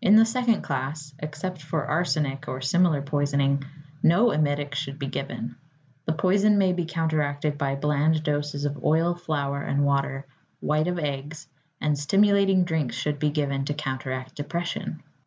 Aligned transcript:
In 0.00 0.16
the 0.16 0.24
second 0.24 0.62
class 0.62 1.12
(except 1.18 1.60
for 1.60 1.84
arsenic 1.84 2.48
or 2.48 2.62
similar 2.62 3.02
poisoning) 3.02 3.62
no 4.02 4.30
emetic 4.30 4.74
should 4.74 4.98
be 4.98 5.08
given. 5.08 5.56
The 6.06 6.14
poison 6.14 6.56
may 6.56 6.72
be 6.72 6.86
counteracted 6.86 7.58
by 7.58 7.74
bland 7.76 8.22
doses 8.22 8.64
of 8.64 8.82
oil, 8.82 9.14
flour, 9.14 9.60
and 9.60 9.84
water, 9.84 10.24
white 10.60 10.88
of 10.88 10.98
eggs; 10.98 11.48
and 11.82 11.98
stimulating 11.98 12.64
drinks 12.64 12.96
should 12.96 13.18
be 13.18 13.28
given 13.28 13.66
to 13.66 13.74
counteract 13.74 14.36
depression. 14.36 15.02